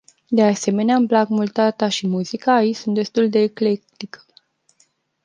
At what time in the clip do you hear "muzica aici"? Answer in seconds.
2.07-2.75